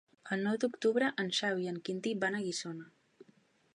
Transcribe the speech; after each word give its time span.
El 0.35 0.39
nou 0.45 0.55
d'octubre 0.61 1.09
en 1.23 1.29
Xavi 1.41 1.67
i 1.67 1.71
en 1.73 1.77
Quintí 1.91 2.15
van 2.25 2.39
a 2.39 2.43
Guissona. 2.47 2.89